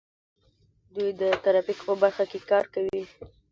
دوی 0.95 1.09
د 1.21 1.23
ترافیکو 1.43 1.83
په 1.87 1.93
برخه 2.01 2.23
کې 2.31 2.39
کار 2.49 2.65
کوي. 2.73 3.03